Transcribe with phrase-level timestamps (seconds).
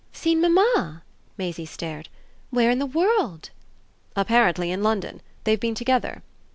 [0.13, 1.03] "Seen mamma?"
[1.37, 2.09] Maisie stared.
[2.49, 3.51] "Where in the world?"
[4.15, 5.21] "Apparently in London.
[5.43, 6.23] They've been together."